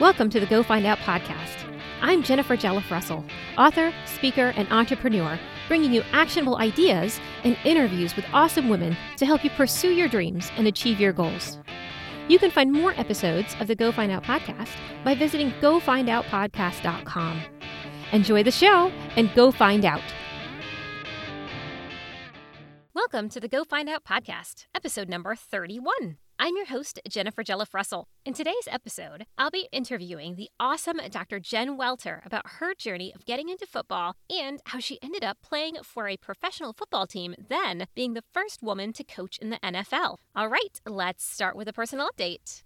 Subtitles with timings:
[0.00, 1.64] Welcome to the Go Find Out podcast.
[2.00, 3.24] I'm Jennifer Jelliff Russell,
[3.56, 5.36] author, speaker, and entrepreneur,
[5.66, 10.52] bringing you actionable ideas and interviews with awesome women to help you pursue your dreams
[10.56, 11.58] and achieve your goals.
[12.28, 14.70] You can find more episodes of the Go Find Out podcast
[15.02, 17.42] by visiting gofindoutpodcast.com.
[18.12, 20.02] Enjoy the show and go find out.
[22.94, 26.18] Welcome to the Go Find Out podcast, episode number 31.
[26.40, 28.06] I'm your host, Jennifer Jelliff Russell.
[28.24, 31.40] In today's episode, I'll be interviewing the awesome Dr.
[31.40, 35.78] Jen Welter about her journey of getting into football and how she ended up playing
[35.82, 40.18] for a professional football team, then being the first woman to coach in the NFL.
[40.36, 42.62] All right, let's start with a personal update.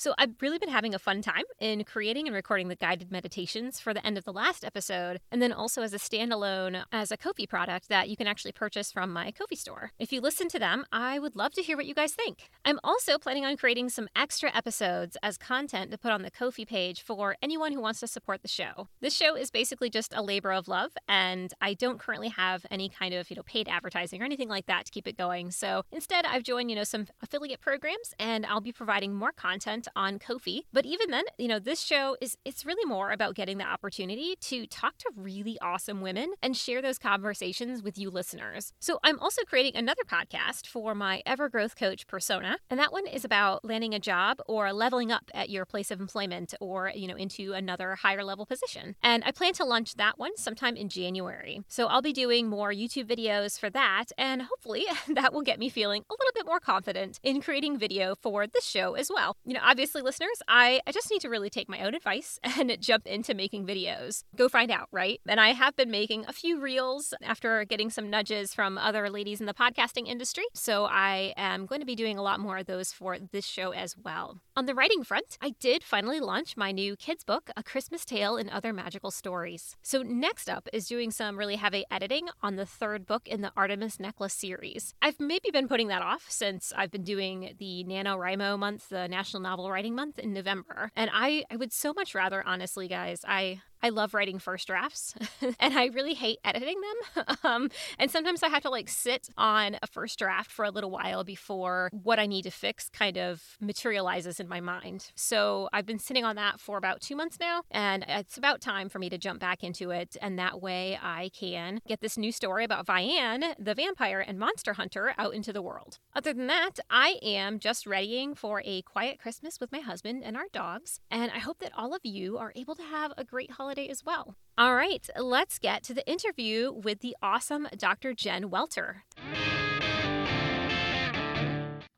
[0.00, 3.80] So, I've really been having a fun time in creating and recording the guided meditations
[3.80, 7.16] for the end of the last episode, and then also as a standalone as a
[7.16, 9.90] Ko-fi product that you can actually purchase from my Ko-fi store.
[9.98, 12.48] If you listen to them, I would love to hear what you guys think.
[12.64, 16.64] I'm also planning on creating some extra episodes as content to put on the Ko-fi
[16.64, 18.86] page for anyone who wants to support the show.
[19.00, 22.88] This show is basically just a labor of love, and I don't currently have any
[22.88, 25.50] kind of, you know, paid advertising or anything like that to keep it going.
[25.50, 29.87] So instead, I've joined, you know, some affiliate programs, and I'll be providing more content
[29.96, 30.62] on Ko-fi.
[30.72, 34.36] But even then, you know, this show is it's really more about getting the opportunity
[34.42, 38.72] to talk to really awesome women and share those conversations with you listeners.
[38.78, 43.24] So I'm also creating another podcast for my Evergrowth Coach persona, and that one is
[43.24, 47.16] about landing a job or leveling up at your place of employment or, you know,
[47.16, 48.96] into another higher level position.
[49.02, 51.62] And I plan to launch that one sometime in January.
[51.68, 55.68] So I'll be doing more YouTube videos for that, and hopefully that will get me
[55.68, 59.36] feeling a little bit more confident in creating video for this show as well.
[59.44, 62.76] You know, obviously listeners, I, I just need to really take my own advice and
[62.80, 64.24] jump into making videos.
[64.34, 65.20] Go find out, right?
[65.28, 69.38] And I have been making a few reels after getting some nudges from other ladies
[69.38, 70.42] in the podcasting industry.
[70.52, 73.70] So I am going to be doing a lot more of those for this show
[73.70, 74.40] as well.
[74.56, 78.36] On the writing front, I did finally launch my new kids book, A Christmas Tale
[78.36, 79.76] and Other Magical Stories.
[79.80, 83.52] So next up is doing some really heavy editing on the third book in the
[83.56, 84.92] Artemis Necklace series.
[85.00, 89.40] I've maybe been putting that off since I've been doing the NaNoWriMo month, the National
[89.40, 90.90] Novel Writing Month in November.
[90.96, 95.14] And I, I would so much rather, honestly, guys, I I love writing first drafts
[95.60, 97.24] and I really hate editing them.
[97.44, 100.90] um, and sometimes I have to like sit on a first draft for a little
[100.90, 105.10] while before what I need to fix kind of materializes in my mind.
[105.14, 108.88] So I've been sitting on that for about two months now, and it's about time
[108.88, 110.16] for me to jump back into it.
[110.20, 114.72] And that way I can get this new story about Vianne, the vampire and monster
[114.72, 115.98] hunter, out into the world.
[116.14, 120.36] Other than that, I am just readying for a quiet Christmas with my husband and
[120.36, 121.00] our dogs.
[121.10, 123.88] And I hope that all of you are able to have a great holiday holiday
[123.90, 124.34] as well.
[124.56, 128.14] All right, let's get to the interview with the awesome Dr.
[128.14, 129.04] Jen Welter.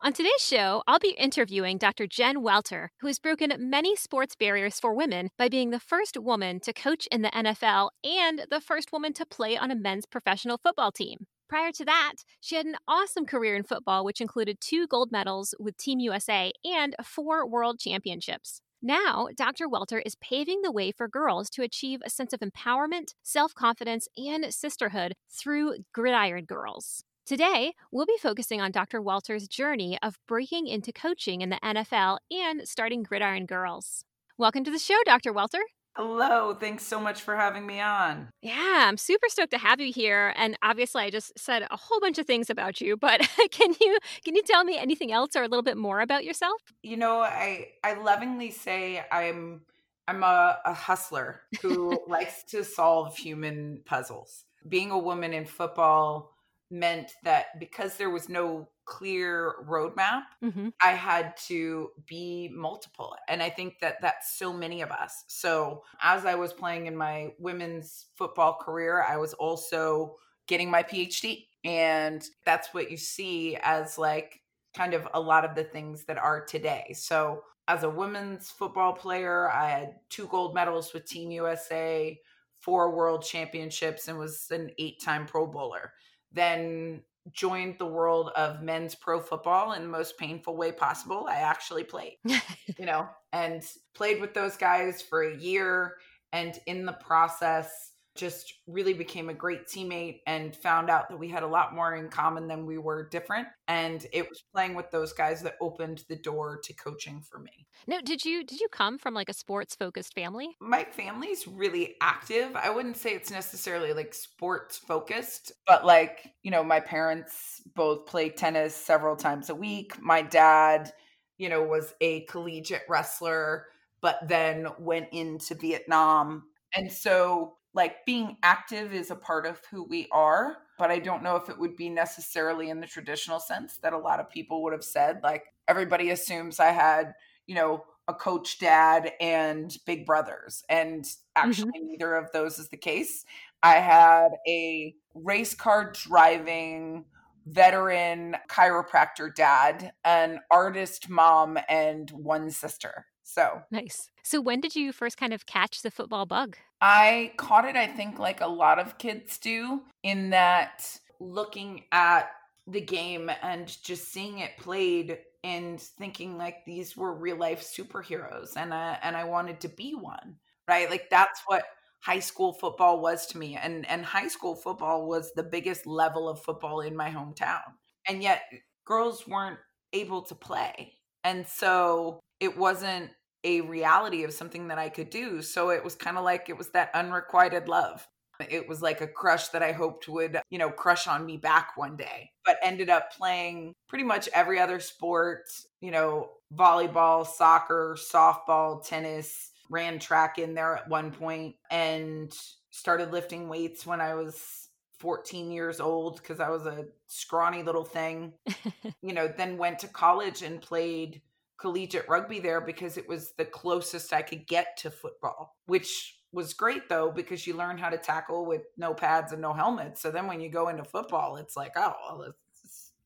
[0.03, 2.09] On today's show, I'll be interviewing Dr.
[2.09, 6.59] Jen Welter, who has broken many sports barriers for women by being the first woman
[6.61, 10.59] to coach in the NFL and the first woman to play on a men's professional
[10.59, 11.27] football team.
[11.49, 15.55] Prior to that, she had an awesome career in football, which included two gold medals
[15.61, 18.61] with Team USA and four world championships.
[18.83, 19.69] Now, Dr.
[19.69, 24.09] Welter is paving the way for girls to achieve a sense of empowerment, self confidence,
[24.17, 27.05] and sisterhood through Gridiron Girls.
[27.27, 29.03] Today, we'll be focusing on Dr.
[29.03, 34.07] Welter's journey of breaking into coaching in the NFL and starting Gridiron Girls.
[34.39, 35.35] Welcome to the show, Dr.
[35.35, 35.61] Welter.
[35.97, 38.29] Hello, thanks so much for having me on.
[38.43, 40.33] Yeah, I'm super stoked to have you here.
[40.37, 43.21] And obviously, I just said a whole bunch of things about you, but
[43.51, 46.61] can you can you tell me anything else or a little bit more about yourself?
[46.83, 49.63] You know, I I lovingly say I'm
[50.07, 54.45] I'm a, a hustler who likes to solve human puzzles.
[54.69, 56.37] Being a woman in football
[56.71, 60.69] meant that because there was no clear roadmap, mm-hmm.
[60.83, 63.17] I had to be multiple.
[63.29, 65.25] And I think that that's so many of us.
[65.29, 70.17] So as I was playing in my women's football career, I was also
[70.47, 71.47] getting my PhD.
[71.65, 74.41] And that's what you see as like
[74.77, 76.93] kind of a lot of the things that are today.
[76.95, 82.19] So as a women's football player, I had two gold medals with Team USA,
[82.59, 85.93] four world championships, and was an eight time Pro Bowler
[86.33, 91.27] then joined the world of men's pro football in the most painful way possible.
[91.29, 93.63] I actually played, you know, and
[93.95, 95.97] played with those guys for a year.
[96.33, 101.29] And in the process, just really became a great teammate and found out that we
[101.29, 103.47] had a lot more in common than we were different.
[103.69, 107.67] And it was playing with those guys that opened the door to coaching for me.
[107.87, 110.57] Now did you did you come from like a sports focused family?
[110.61, 112.55] My family's really active.
[112.57, 118.07] I wouldn't say it's necessarily like sports focused but like you know my parents both
[118.07, 120.01] play tennis several times a week.
[120.03, 120.93] My dad
[121.41, 123.65] you know, was a collegiate wrestler,
[124.03, 126.45] but then went into Vietnam.
[126.77, 131.23] And so, like, being active is a part of who we are, but I don't
[131.23, 134.63] know if it would be necessarily in the traditional sense that a lot of people
[134.63, 135.21] would have said.
[135.23, 137.15] Like, everybody assumes I had,
[137.47, 140.65] you know, a coach dad and big brothers.
[140.69, 141.07] And
[141.37, 141.87] actually, mm-hmm.
[141.87, 143.25] neither of those is the case.
[143.63, 147.05] I had a race car driving
[147.47, 153.07] veteran chiropractor dad, an artist mom, and one sister.
[153.23, 154.11] So nice.
[154.23, 156.57] So, when did you first kind of catch the football bug?
[156.81, 160.87] I caught it, I think, like a lot of kids do, in that
[161.19, 162.31] looking at
[162.67, 168.57] the game and just seeing it played and thinking like these were real life superheroes
[168.57, 170.37] and I, and I wanted to be one
[170.71, 170.89] right?
[170.89, 171.65] Like that's what
[172.01, 176.29] high school football was to me and and high school football was the biggest level
[176.29, 177.61] of football in my hometown
[178.09, 178.43] and yet
[178.87, 179.59] girls weren't
[179.93, 180.95] able to play
[181.25, 183.11] and so it wasn't
[183.45, 186.59] a reality of something that I could do so it was kind of like it
[186.59, 188.07] was that unrequited love
[188.49, 191.77] it was like a crush that I hoped would, you know, crush on me back
[191.77, 195.45] one day, but ended up playing pretty much every other sport,
[195.81, 202.35] you know, volleyball, soccer, softball, tennis, ran track in there at one point and
[202.71, 207.85] started lifting weights when I was 14 years old because I was a scrawny little
[207.85, 208.35] thing.
[209.03, 211.23] you know, then went to college and played
[211.61, 216.55] collegiate rugby there because it was the closest I could get to football, which was
[216.55, 220.01] great though because you learn how to tackle with no pads and no helmets.
[220.01, 222.33] So then when you go into football, it's like, oh, well,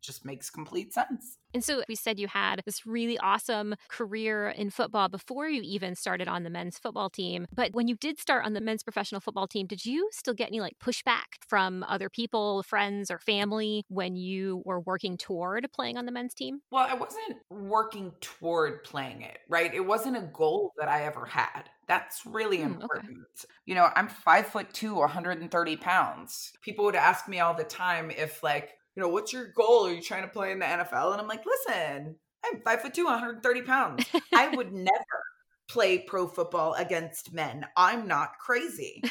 [0.04, 1.38] just makes complete sense.
[1.54, 5.94] And so we said you had this really awesome career in football before you even
[5.94, 7.46] started on the men's football team.
[7.54, 10.48] But when you did start on the men's professional football team, did you still get
[10.48, 15.96] any like pushback from other people, friends, or family when you were working toward playing
[15.96, 16.60] on the men's team?
[16.72, 19.72] Well, I wasn't working toward playing it, right?
[19.72, 21.70] It wasn't a goal that I ever had.
[21.86, 23.18] That's really mm, important.
[23.18, 23.52] Okay.
[23.66, 26.52] You know, I'm five foot two, 130 pounds.
[26.62, 29.86] People would ask me all the time if, like, you know, what's your goal?
[29.86, 31.12] Are you trying to play in the NFL?
[31.12, 34.06] And I'm like, listen, I'm five foot two, 130 pounds.
[34.34, 35.22] I would never
[35.68, 37.66] play pro football against men.
[37.76, 39.02] I'm not crazy.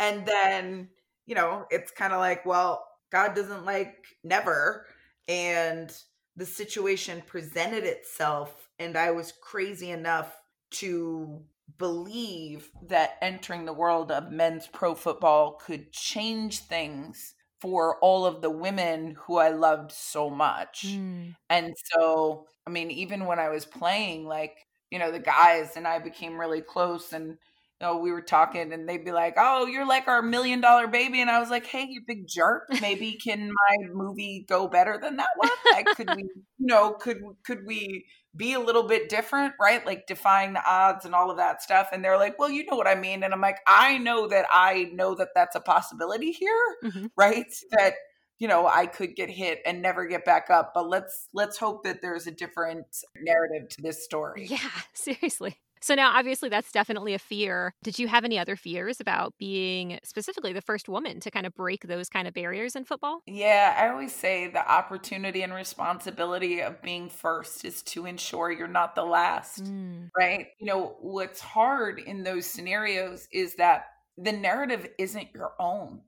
[0.00, 0.88] and then,
[1.26, 4.86] you know, it's kind of like, well, God doesn't like never.
[5.28, 5.92] And
[6.36, 10.34] the situation presented itself, and I was crazy enough
[10.72, 11.42] to
[11.78, 18.42] believe that entering the world of men's pro football could change things for all of
[18.42, 20.84] the women who I loved so much.
[20.88, 21.34] Mm.
[21.48, 25.86] And so, I mean, even when I was playing, like, you know, the guys and
[25.86, 27.36] I became really close and
[27.80, 31.20] know, we were talking and they'd be like, Oh, you're like our million dollar baby.
[31.20, 32.68] And I was like, Hey, you big jerk.
[32.80, 35.50] Maybe can my movie go better than that one?
[35.72, 38.06] Like, could we, you know, could, could we
[38.36, 39.84] be a little bit different, right?
[39.84, 41.88] Like defying the odds and all of that stuff.
[41.92, 43.22] And they're like, well, you know what I mean.
[43.22, 47.06] And I'm like, I know that I know that that's a possibility here, mm-hmm.
[47.16, 47.52] right?
[47.72, 47.94] That,
[48.38, 50.72] you know, I could get hit and never get back up.
[50.74, 52.86] But let's let's hope that there's a different
[53.20, 54.46] narrative to this story.
[54.46, 54.58] Yeah,
[54.92, 55.58] seriously.
[55.82, 57.74] So now, obviously, that's definitely a fear.
[57.82, 61.54] Did you have any other fears about being specifically the first woman to kind of
[61.54, 63.22] break those kind of barriers in football?
[63.26, 68.68] Yeah, I always say the opportunity and responsibility of being first is to ensure you're
[68.68, 70.10] not the last, mm.
[70.16, 70.48] right?
[70.58, 73.86] You know, what's hard in those scenarios is that
[74.18, 76.02] the narrative isn't your own,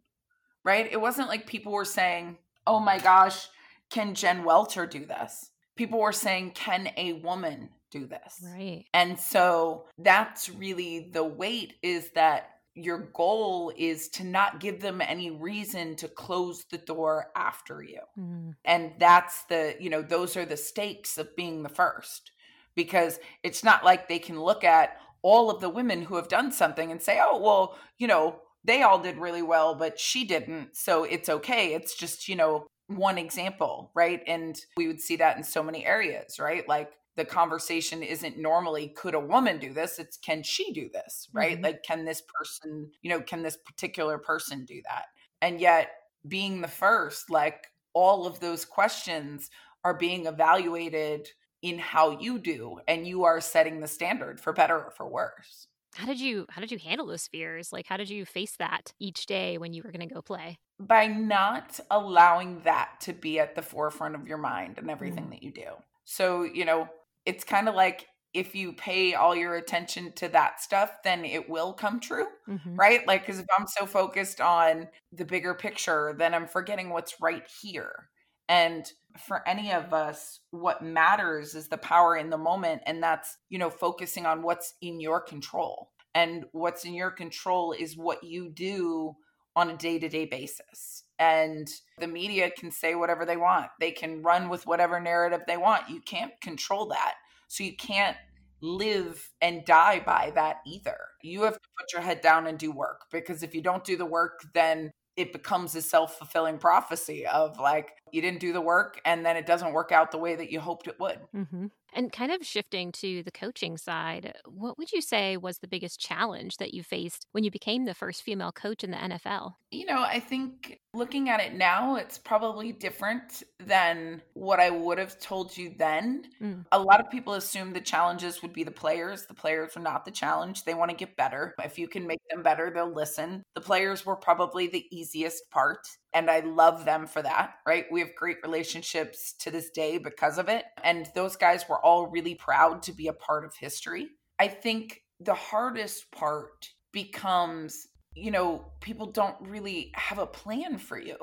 [0.65, 0.87] right?
[0.91, 2.37] It wasn't like people were saying,
[2.67, 3.49] oh my gosh,
[3.91, 5.51] can Jen Welter do this?
[5.77, 8.43] People were saying, can a woman do this.
[8.43, 8.87] Right.
[8.93, 15.03] And so that's really the weight is that your goal is to not give them
[15.03, 18.01] any reason to close the door after you.
[18.19, 18.55] Mm.
[18.65, 22.31] And that's the, you know, those are the stakes of being the first
[22.75, 26.51] because it's not like they can look at all of the women who have done
[26.51, 30.77] something and say, oh, well, you know, they all did really well, but she didn't.
[30.77, 31.75] So it's okay.
[31.75, 34.23] It's just, you know, one example, right?
[34.27, 36.67] And we would see that in so many areas, right?
[36.69, 39.99] Like the conversation isn't normally could a woman do this?
[39.99, 41.29] It's can she do this?
[41.33, 41.55] Right?
[41.55, 41.65] Mm-hmm.
[41.65, 45.07] like can this person you know can this particular person do that?
[45.41, 45.91] And yet
[46.27, 49.51] being the first like all of those questions
[49.85, 51.29] are being evaluated
[51.63, 55.69] in how you do and you are setting the standard for better or for worse.
[55.95, 57.73] How did you how did you handle those fears?
[57.73, 60.59] Like how did you face that each day when you were going to go play?
[60.81, 65.31] By not allowing that to be at the forefront of your mind and everything mm.
[65.31, 65.69] that you do.
[66.05, 66.89] So you know
[67.27, 71.51] it's kind of like if you pay all your attention to that stuff, then it
[71.51, 72.77] will come true, mm-hmm.
[72.77, 73.07] right?
[73.07, 77.47] Like, because if I'm so focused on the bigger picture, then I'm forgetting what's right
[77.61, 78.09] here.
[78.49, 82.83] And for any of us, what matters is the power in the moment.
[82.87, 85.91] And that's, you know, focusing on what's in your control.
[86.15, 89.15] And what's in your control is what you do
[89.55, 91.05] on a day to day basis.
[91.23, 95.57] And the media can say whatever they want, they can run with whatever narrative they
[95.57, 95.89] want.
[95.89, 97.15] You can't control that.
[97.47, 98.17] So you can't
[98.61, 100.99] live and die by that either.
[101.23, 103.97] You have to put your head down and do work because if you don't do
[103.97, 108.61] the work, then it becomes a self fulfilling prophecy of like, you didn't do the
[108.61, 111.19] work and then it doesn't work out the way that you hoped it would.
[111.35, 111.67] Mm-hmm.
[111.95, 116.01] And kind of shifting to the coaching side, what would you say was the biggest
[116.01, 119.55] challenge that you faced when you became the first female coach in the NFL?
[119.71, 124.99] You know, I think looking at it now, it's probably different than what I would
[124.99, 126.29] have told you then.
[126.41, 126.65] Mm.
[126.73, 129.27] A lot of people assume the challenges would be the players.
[129.27, 130.65] The players are not the challenge.
[130.65, 131.55] They want to get better.
[131.63, 133.43] If you can make them better, they'll listen.
[133.55, 137.87] The players were probably the easiest part and I love them for that, right?
[137.91, 140.65] We have great relationships to this day because of it.
[140.85, 144.09] And those guys were all really proud to be a part of history.
[144.39, 150.99] I think the hardest part becomes, you know, people don't really have a plan for
[150.99, 151.17] you.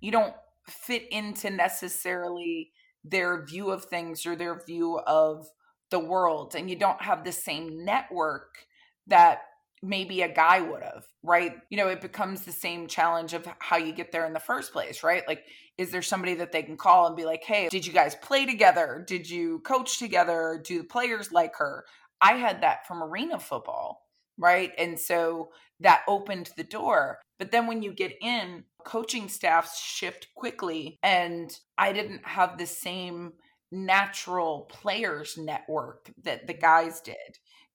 [0.00, 0.34] You don't
[0.68, 2.70] fit into necessarily
[3.04, 5.46] their view of things or their view of
[5.90, 8.66] the world, and you don't have the same network
[9.06, 9.42] that
[9.82, 11.52] maybe a guy would have, right?
[11.70, 14.72] You know, it becomes the same challenge of how you get there in the first
[14.72, 15.22] place, right?
[15.28, 15.44] Like,
[15.78, 18.46] is there somebody that they can call and be like, hey, did you guys play
[18.46, 19.04] together?
[19.06, 20.62] Did you coach together?
[20.64, 21.84] Do the players like her?
[22.20, 24.06] I had that from arena football,
[24.38, 24.72] right?
[24.78, 27.18] And so that opened the door.
[27.38, 30.98] But then when you get in, coaching staffs shift quickly.
[31.02, 33.34] And I didn't have the same
[33.70, 37.16] natural players network that the guys did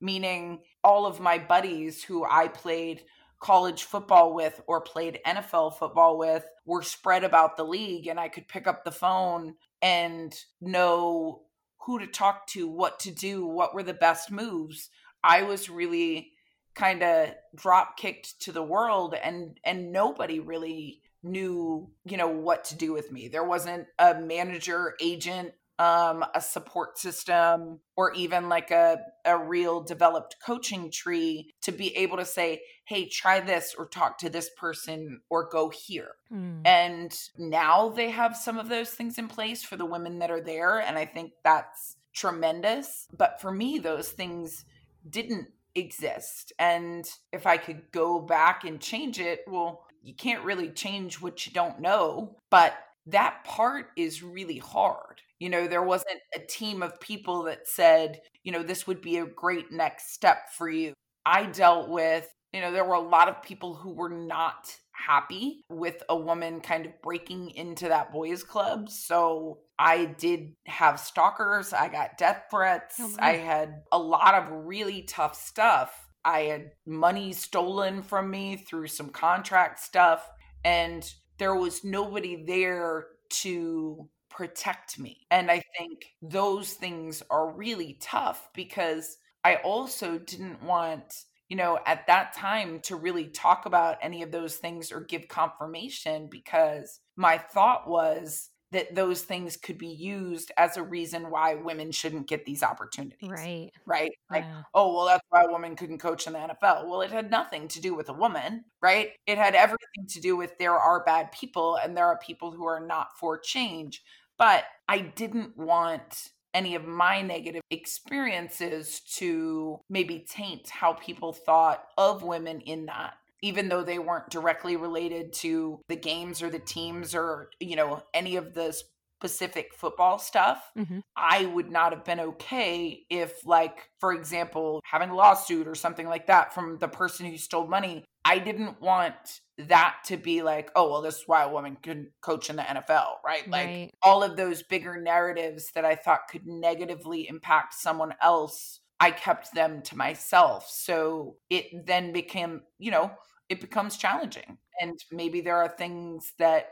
[0.02, 3.04] meaning all of my buddies who I played
[3.42, 8.30] college football with or played NFL football with were spread about the league and I
[8.30, 11.42] could pick up the phone and know
[11.86, 14.90] who to talk to, what to do, what were the best moves.
[15.24, 16.34] I was really
[16.76, 22.64] kind of drop kicked to the world and and nobody really knew, you know, what
[22.66, 23.28] to do with me.
[23.28, 29.82] There wasn't a manager, agent, um, a support system, or even like a, a real
[29.82, 34.50] developed coaching tree to be able to say, hey, try this or talk to this
[34.58, 36.16] person or go here.
[36.30, 36.60] Mm.
[36.66, 40.42] And now they have some of those things in place for the women that are
[40.42, 40.82] there.
[40.82, 43.08] And I think that's tremendous.
[43.18, 44.66] But for me, those things
[45.10, 46.52] didn't exist.
[46.60, 51.46] And if I could go back and change it, well, you can't really change what
[51.46, 52.36] you don't know.
[52.50, 52.74] But
[53.06, 55.22] that part is really hard.
[55.40, 59.16] You know, there wasn't a team of people that said, you know, this would be
[59.18, 60.92] a great next step for you.
[61.26, 65.64] I dealt with, you know, there were a lot of people who were not happy
[65.70, 68.90] with a woman kind of breaking into that boys club.
[68.90, 74.66] So I did have stalkers, I got death threats, oh I had a lot of
[74.66, 76.08] really tough stuff.
[76.24, 80.30] I had money stolen from me through some contract stuff
[80.64, 85.26] and there was nobody there to protect me.
[85.32, 91.78] And I think those things are really tough because I also didn't want, you know,
[91.86, 97.02] at that time to really talk about any of those things or give confirmation because
[97.18, 102.30] my thought was that those things could be used as a reason why women shouldn't
[102.30, 103.30] get these opportunities.
[103.30, 103.70] Right.
[103.86, 104.14] Right.
[104.30, 104.62] Like, yeah.
[104.74, 106.88] oh, well, that's why a woman couldn't coach in the NFL.
[106.88, 109.10] Well, it had nothing to do with a woman, right?
[109.28, 112.64] It had everything to do with there are bad people and there are people who
[112.64, 114.02] are not for change.
[114.38, 121.86] But I didn't want any of my negative experiences to maybe taint how people thought
[121.98, 126.60] of women in that even though they weren't directly related to the games or the
[126.60, 128.76] teams or you know any of the
[129.20, 131.00] specific football stuff mm-hmm.
[131.16, 136.08] i would not have been okay if like for example having a lawsuit or something
[136.08, 140.72] like that from the person who stole money i didn't want that to be like
[140.76, 143.92] oh well this is why a woman can coach in the nfl right like right.
[144.02, 149.56] all of those bigger narratives that i thought could negatively impact someone else I kept
[149.56, 150.70] them to myself.
[150.70, 153.10] So it then became, you know,
[153.50, 154.60] it becomes challenging.
[154.80, 156.68] And maybe there are things that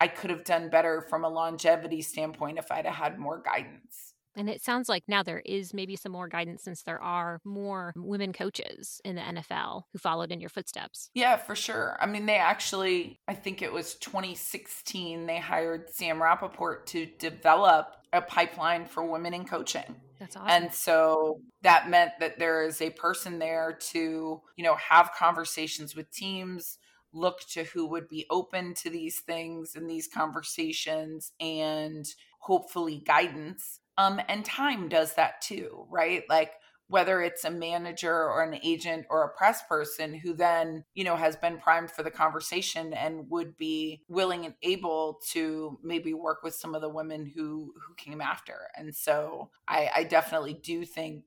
[0.00, 4.13] I could have done better from a longevity standpoint if I'd have had more guidance.
[4.36, 7.92] And it sounds like now there is maybe some more guidance since there are more
[7.96, 11.10] women coaches in the NFL who followed in your footsteps.
[11.14, 11.96] Yeah, for sure.
[12.00, 17.96] I mean, they actually, I think it was 2016, they hired Sam Rapoport to develop
[18.12, 19.96] a pipeline for women in coaching.
[20.18, 20.48] That's awesome.
[20.48, 25.96] And so that meant that there is a person there to, you know, have conversations
[25.96, 26.78] with teams,
[27.12, 32.06] look to who would be open to these things and these conversations and
[32.40, 33.80] hopefully guidance.
[33.96, 36.22] Um, and time does that too, right?
[36.28, 36.52] Like
[36.88, 41.16] whether it's a manager or an agent or a press person who then, you know,
[41.16, 46.42] has been primed for the conversation and would be willing and able to maybe work
[46.42, 48.68] with some of the women who who came after.
[48.76, 51.26] And so I, I definitely do think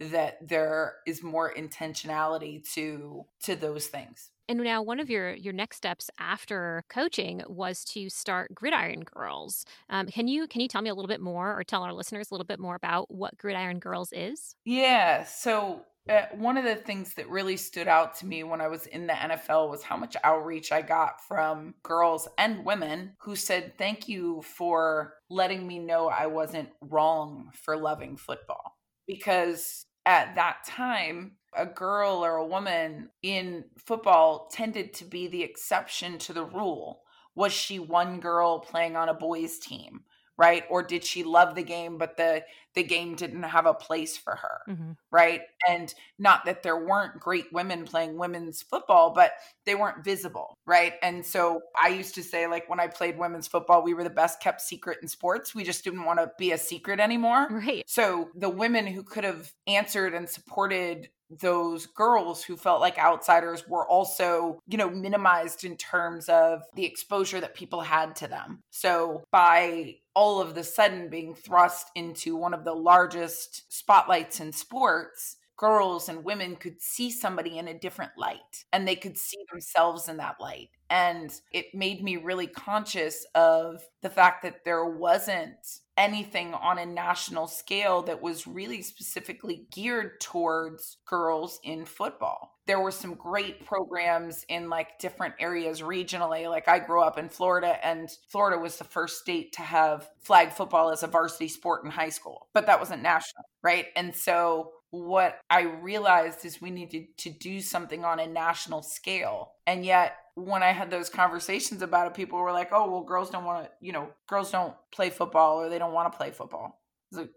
[0.00, 4.30] that there is more intentionality to to those things.
[4.48, 9.64] And now one of your your next steps after coaching was to start Gridiron Girls.
[9.88, 12.30] Um, can you can you tell me a little bit more, or tell our listeners
[12.30, 14.56] a little bit more about what Gridiron Girls is?
[14.64, 15.24] Yeah.
[15.24, 18.86] So uh, one of the things that really stood out to me when I was
[18.86, 23.78] in the NFL was how much outreach I got from girls and women who said,
[23.78, 28.76] Thank you for letting me know I wasn't wrong for loving football.
[29.06, 35.42] Because at that time, a girl or a woman in football tended to be the
[35.42, 37.02] exception to the rule.
[37.34, 40.04] Was she one girl playing on a boys' team?
[40.38, 42.42] right or did she love the game but the
[42.74, 44.92] the game didn't have a place for her mm-hmm.
[45.10, 45.42] right?
[45.68, 49.32] And not that there weren't great women playing women's football but
[49.66, 50.94] they weren't visible right?
[51.02, 54.10] And so i used to say like when i played women's football we were the
[54.10, 55.54] best kept secret in sports.
[55.54, 57.48] We just didn't want to be a secret anymore.
[57.50, 57.84] Right.
[57.86, 61.08] So the women who could have answered and supported
[61.40, 66.84] those girls who felt like outsiders were also, you know, minimized in terms of the
[66.84, 68.60] exposure that people had to them.
[68.70, 74.52] So by all of the sudden being thrust into one of the largest spotlights in
[74.52, 79.38] sports, girls and women could see somebody in a different light and they could see
[79.50, 80.70] themselves in that light.
[80.92, 85.56] And it made me really conscious of the fact that there wasn't
[85.96, 92.58] anything on a national scale that was really specifically geared towards girls in football.
[92.66, 96.46] There were some great programs in like different areas regionally.
[96.46, 100.52] Like I grew up in Florida and Florida was the first state to have flag
[100.52, 103.86] football as a varsity sport in high school, but that wasn't national, right?
[103.96, 109.52] And so what I realized is we needed to do something on a national scale.
[109.66, 113.30] And yet, when I had those conversations about it, people were like, oh, well, girls
[113.30, 116.30] don't want to, you know, girls don't play football or they don't want to play
[116.30, 116.82] football.
[117.10, 117.30] It's like,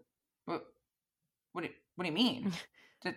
[0.44, 0.66] what,
[1.52, 2.52] what, do, what do you mean?
[3.04, 3.16] that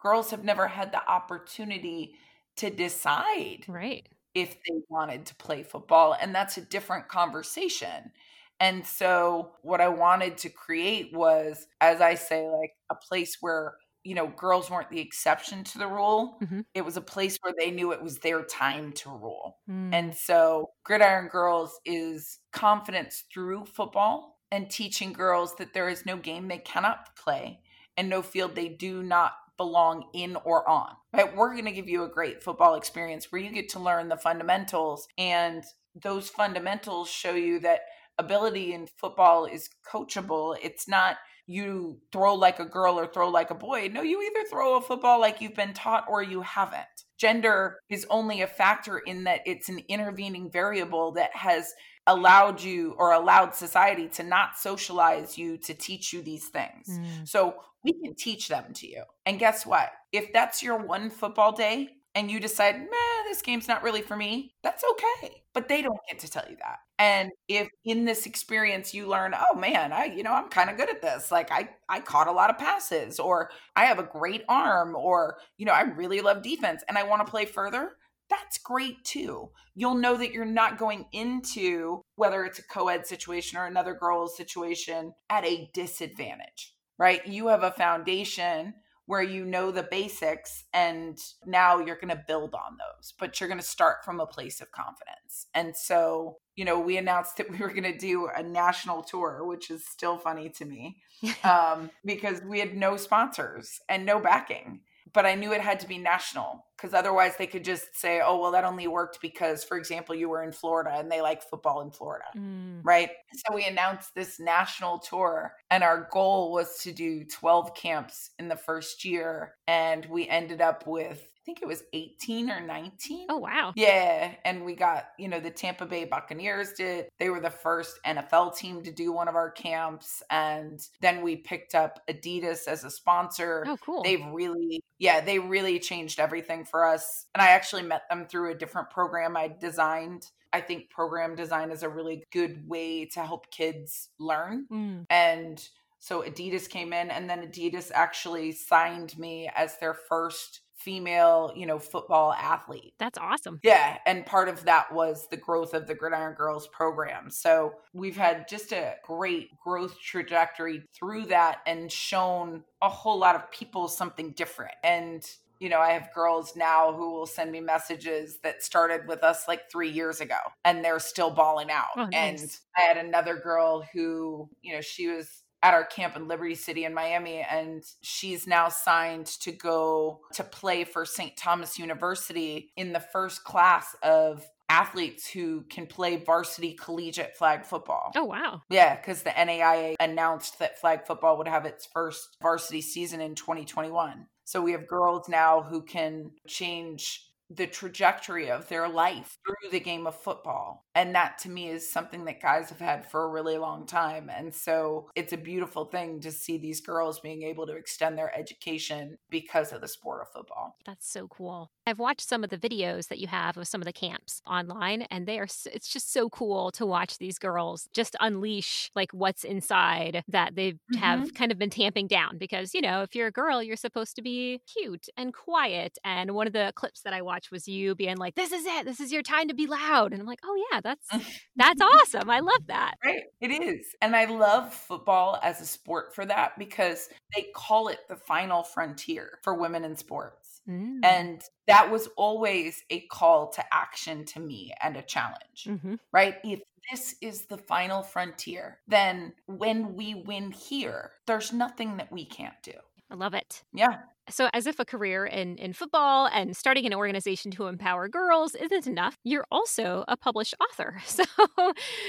[0.00, 2.14] girls have never had the opportunity
[2.56, 8.12] to decide right if they wanted to play football and that's a different conversation
[8.60, 13.74] and so what I wanted to create was, as I say, like a place where,
[14.04, 16.38] you know, girls weren't the exception to the rule.
[16.42, 16.60] Mm-hmm.
[16.74, 19.58] It was a place where they knew it was their time to rule.
[19.68, 19.90] Mm.
[19.92, 26.16] And so Gridiron Girls is confidence through football and teaching girls that there is no
[26.16, 27.60] game they cannot play
[27.96, 30.90] and no field they do not belong in or on.
[31.12, 31.34] Right?
[31.34, 34.16] We're going to give you a great football experience where you get to learn the
[34.16, 35.64] fundamentals and
[36.02, 37.80] those fundamentals show you that
[38.18, 40.56] ability in football is coachable.
[40.62, 43.90] It's not you throw like a girl or throw like a boy.
[43.92, 46.84] No, you either throw a football like you've been taught or you haven't.
[47.18, 51.72] Gender is only a factor in that it's an intervening variable that has
[52.06, 56.88] allowed you or allowed society to not socialize you to teach you these things.
[56.88, 57.28] Mm.
[57.28, 59.04] So we can teach them to you.
[59.26, 59.90] And guess what?
[60.12, 64.16] If that's your one football day, and you decide, meh, this game's not really for
[64.16, 65.42] me, that's okay.
[65.52, 66.78] But they don't get to tell you that.
[66.98, 70.76] And if in this experience you learn, oh man, I, you know, I'm kind of
[70.76, 71.32] good at this.
[71.32, 75.38] Like I, I caught a lot of passes, or I have a great arm, or,
[75.58, 77.92] you know, I really love defense and I want to play further.
[78.30, 79.50] That's great too.
[79.74, 83.94] You'll know that you're not going into whether it's a co ed situation or another
[83.94, 87.26] girl's situation at a disadvantage, right?
[87.26, 88.74] You have a foundation
[89.06, 93.48] where you know the basics and now you're going to build on those but you're
[93.48, 95.46] going to start from a place of confidence.
[95.54, 99.44] And so you know we announced that we were going to do a national tour
[99.44, 100.96] which is still funny to me
[101.44, 104.80] um, because we had no sponsors and no backing
[105.14, 108.38] but I knew it had to be national because otherwise they could just say, oh,
[108.38, 111.80] well, that only worked because, for example, you were in Florida and they like football
[111.82, 112.26] in Florida.
[112.36, 112.80] Mm.
[112.82, 113.10] Right.
[113.32, 118.48] So we announced this national tour, and our goal was to do 12 camps in
[118.48, 119.54] the first year.
[119.68, 123.26] And we ended up with think it was 18 or 19.
[123.28, 123.72] Oh, wow.
[123.76, 124.34] Yeah.
[124.44, 127.06] And we got, you know, the Tampa Bay Buccaneers did.
[127.18, 130.22] They were the first NFL team to do one of our camps.
[130.30, 133.64] And then we picked up Adidas as a sponsor.
[133.66, 134.02] Oh, cool.
[134.02, 137.26] They've really, yeah, they really changed everything for us.
[137.34, 140.30] And I actually met them through a different program I designed.
[140.52, 144.66] I think program design is a really good way to help kids learn.
[144.72, 145.04] Mm.
[145.10, 151.52] And so Adidas came in, and then Adidas actually signed me as their first female,
[151.56, 152.92] you know, football athlete.
[152.98, 153.60] That's awesome.
[153.62, 153.98] Yeah.
[154.06, 157.30] And part of that was the growth of the Gridiron Girls program.
[157.30, 163.34] So we've had just a great growth trajectory through that and shown a whole lot
[163.34, 164.74] of people something different.
[164.84, 165.26] And
[165.60, 169.46] you know, I have girls now who will send me messages that started with us
[169.48, 171.86] like three years ago and they're still balling out.
[171.96, 172.42] Oh, nice.
[172.42, 176.54] And I had another girl who, you know, she was at our camp in Liberty
[176.54, 181.34] City in Miami, and she's now signed to go to play for St.
[181.38, 188.12] Thomas University in the first class of athletes who can play varsity collegiate flag football.
[188.14, 188.60] Oh, wow.
[188.68, 193.34] Yeah, because the NAIA announced that flag football would have its first varsity season in
[193.34, 194.26] 2021.
[194.44, 199.80] So we have girls now who can change the trajectory of their life through the
[199.80, 200.84] game of football.
[200.94, 204.30] And that to me is something that guys have had for a really long time.
[204.30, 208.36] And so it's a beautiful thing to see these girls being able to extend their
[208.36, 210.76] education because of the sport of football.
[210.86, 211.70] That's so cool.
[211.86, 215.02] I've watched some of the videos that you have of some of the camps online
[215.02, 219.44] and they are it's just so cool to watch these girls just unleash like what's
[219.44, 220.96] inside that they mm-hmm.
[220.96, 224.16] have kind of been tamping down because you know, if you're a girl, you're supposed
[224.16, 227.94] to be cute and quiet and one of the clips that I watched was you
[227.94, 228.84] being like, "This is it.
[228.84, 231.08] This is your time to be loud." And I'm like, "Oh yeah, that's
[231.56, 232.30] that's awesome.
[232.30, 233.24] I love that." Right.
[233.40, 233.94] It is.
[234.00, 238.62] And I love football as a sport for that because they call it the final
[238.62, 240.54] frontier for women in sports.
[240.68, 241.04] Mm.
[241.04, 245.94] And that was always a call to action to me and a challenge, mm-hmm.
[246.12, 246.36] right?
[246.42, 252.24] If this is the final frontier, then when we win here, there's nothing that we
[252.24, 252.72] can't do.
[253.10, 253.62] I love it.
[253.72, 253.98] Yeah.
[254.30, 258.54] So, as if a career in, in football and starting an organization to empower girls
[258.54, 261.02] isn't enough, you're also a published author.
[261.14, 261.22] So,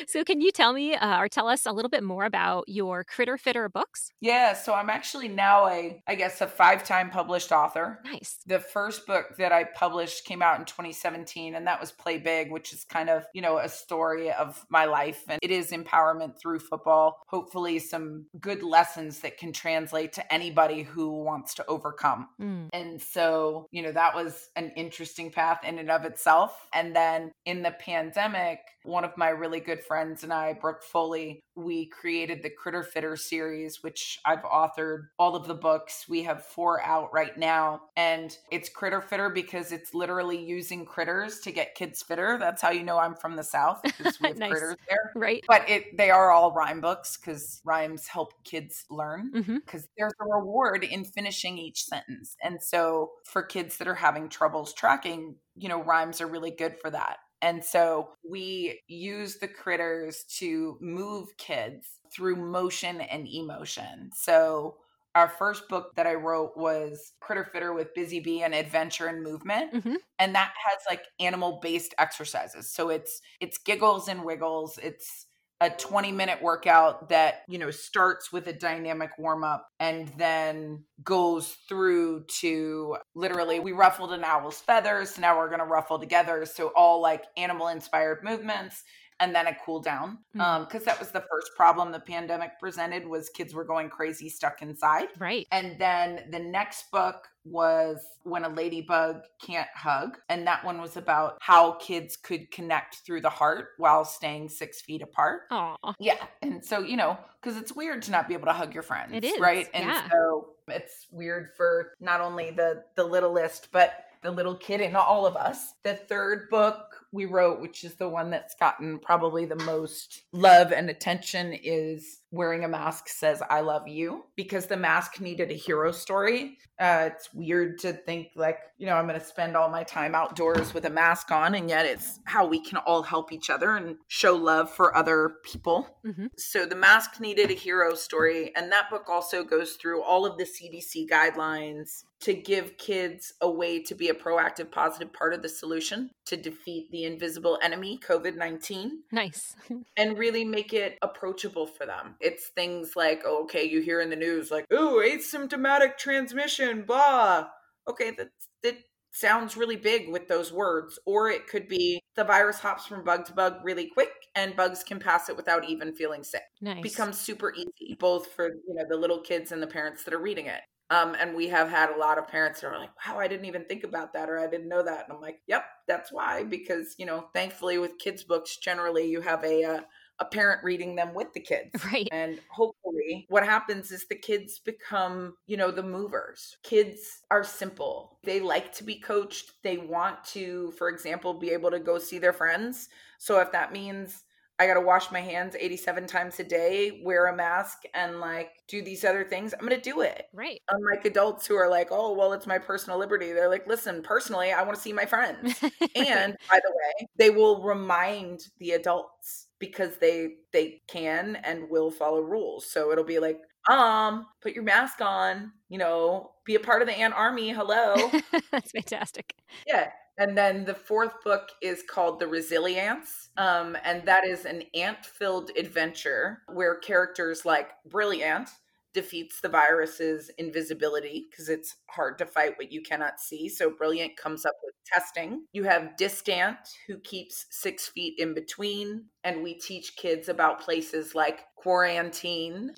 [0.07, 3.03] so can you tell me uh, or tell us a little bit more about your
[3.03, 4.11] Critter Fitter books?
[4.19, 7.99] Yeah, so I'm actually now a, I guess, a five time published author.
[8.03, 8.39] Nice.
[8.47, 12.51] The first book that I published came out in 2017, and that was Play Big,
[12.51, 15.23] which is kind of, you know, a story of my life.
[15.27, 17.21] And it is empowerment through football.
[17.27, 22.27] Hopefully, some good lessons that can translate to anybody who wants to overcome come.
[22.41, 22.69] Mm.
[22.73, 26.67] And so, you know, that was an interesting path in and of itself.
[26.73, 31.41] And then in the pandemic, one of my really good friends and I, Brooke Foley,
[31.55, 36.05] we created the Critter Fitter series, which I've authored all of the books.
[36.07, 37.81] We have four out right now.
[37.95, 42.37] And it's Critter Fitter because it's literally using critters to get kids fitter.
[42.39, 44.51] That's how you know I'm from the South because we have nice.
[44.51, 45.11] critters there.
[45.15, 45.43] Right.
[45.47, 49.93] But it they are all rhyme books because rhymes help kids learn because mm-hmm.
[49.97, 52.35] there's a reward in finishing each sentence.
[52.43, 56.77] And so for kids that are having troubles tracking, you know, rhymes are really good
[56.79, 57.17] for that.
[57.45, 64.09] And so we use the critters to move kids through motion and emotion.
[64.15, 64.77] So
[65.13, 69.21] our first book that I wrote was Critter Fitter with Bizzy Bee and Adventure and
[69.21, 69.75] Movement.
[69.75, 69.93] Mm-hmm.
[70.17, 72.71] And that has like animal based exercises.
[72.71, 74.79] So it's it's giggles and wiggles.
[74.81, 75.27] It's
[75.61, 80.83] a 20 minute workout that you know starts with a dynamic warm up and then
[81.03, 86.45] goes through to literally we ruffled an owl's feathers now we're going to ruffle together.
[86.45, 88.83] So all like animal inspired movements
[89.19, 90.75] and then a cool down because mm-hmm.
[90.75, 94.61] um, that was the first problem the pandemic presented was kids were going crazy stuck
[94.61, 100.63] inside right and then the next book was when a ladybug can't hug and that
[100.65, 105.41] one was about how kids could connect through the heart while staying six feet apart
[105.51, 105.93] Aww.
[105.99, 108.83] yeah and so you know because it's weird to not be able to hug your
[108.83, 110.09] friends it is right and yeah.
[110.09, 115.27] so it's weird for not only the the littlest but the little kid in all
[115.27, 119.55] of us the third book we wrote, which is the one that's gotten probably the
[119.55, 125.21] most love and attention, is Wearing a Mask Says I Love You, because the mask
[125.21, 126.57] needed a hero story.
[126.77, 130.13] Uh, it's weird to think, like, you know, I'm going to spend all my time
[130.13, 133.77] outdoors with a mask on, and yet it's how we can all help each other
[133.77, 135.87] and show love for other people.
[136.05, 136.25] Mm-hmm.
[136.37, 138.51] So the mask needed a hero story.
[138.57, 143.49] And that book also goes through all of the CDC guidelines to give kids a
[143.49, 147.99] way to be a proactive, positive part of the solution to defeat the invisible enemy,
[148.05, 149.03] COVID 19.
[149.11, 149.55] Nice.
[149.97, 152.15] and really make it approachable for them.
[152.19, 157.47] It's things like, oh, okay, you hear in the news, like, oh, asymptomatic transmission, blah.
[157.87, 158.29] Okay, that,
[158.63, 158.77] that
[159.11, 160.99] sounds really big with those words.
[161.05, 164.83] Or it could be the virus hops from bug to bug really quick and bugs
[164.83, 166.43] can pass it without even feeling sick.
[166.61, 166.83] Nice.
[166.83, 170.21] Becomes super easy, both for you know the little kids and the parents that are
[170.21, 170.61] reading it.
[170.91, 173.45] Um, and we have had a lot of parents that are like, wow, I didn't
[173.45, 175.05] even think about that or I didn't know that.
[175.05, 176.43] And I'm like, yep, that's why.
[176.43, 179.81] Because, you know, thankfully with kids' books, generally you have a, uh,
[180.19, 181.71] a parent reading them with the kids.
[181.91, 182.07] Right.
[182.11, 186.57] And hopefully, what happens is the kids become, you know, the movers.
[186.63, 188.19] Kids are simple.
[188.23, 189.53] They like to be coached.
[189.63, 192.89] They want to, for example, be able to go see their friends.
[193.17, 194.23] So if that means
[194.57, 198.51] I got to wash my hands 87 times a day, wear a mask, and like
[198.67, 200.25] do these other things, I'm going to do it.
[200.33, 200.61] Right.
[200.69, 203.33] Unlike adults who are like, oh, well, it's my personal liberty.
[203.33, 205.59] They're like, listen, personally, I want to see my friends.
[205.95, 211.91] and by the way, they will remind the adults because they they can and will
[211.91, 212.71] follow rules.
[212.71, 213.39] So it'll be like,
[213.69, 217.49] um, put your mask on, you know, be a part of the ant army.
[217.49, 217.95] Hello.
[218.51, 219.33] That's fantastic.
[219.67, 219.89] Yeah.
[220.17, 223.29] And then the fourth book is called The Resili-ANTS.
[223.37, 228.49] Um, and that is an ant filled adventure where characters like Brilliant
[228.93, 233.49] defeats the virus's invisibility because it's hard to fight what you cannot see.
[233.49, 235.45] So Brilliant comes up with testing.
[235.51, 239.05] You have Distant, who keeps six feet in between.
[239.25, 242.71] And we teach kids about places like quarantine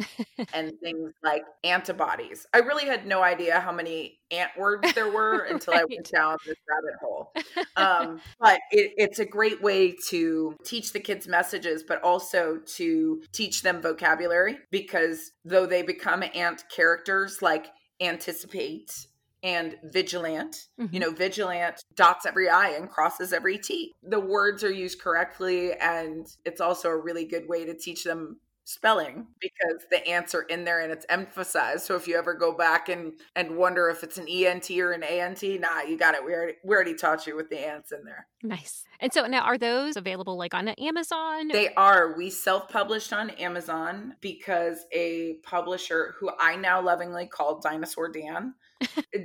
[0.54, 2.48] and things like antibodies.
[2.54, 5.74] I really had no idea how many ant words there were until.
[5.74, 7.34] I went down this rabbit hole.
[7.76, 13.22] Um, but it, it's a great way to teach the kids messages, but also to
[13.34, 17.68] teach them vocabulary because though they become ant characters like
[18.00, 19.08] anticipate
[19.48, 20.68] and vigilant.
[20.80, 20.94] Mm-hmm.
[20.94, 23.96] You know, vigilant dots every I and crosses every T.
[24.04, 28.38] The words are used correctly, and it's also a really good way to teach them
[28.68, 31.86] spelling because the ants are in there and it's emphasized.
[31.86, 35.04] So if you ever go back and and wonder if it's an ENT or an
[35.04, 36.26] ANT, nah, you got it.
[36.26, 38.28] We already we already taught you with the ants in there.
[38.44, 38.84] Nice.
[39.00, 41.48] And so now are those available like on Amazon?
[41.48, 42.16] They are.
[42.18, 48.54] We self-published on Amazon because a publisher who I now lovingly call Dinosaur Dan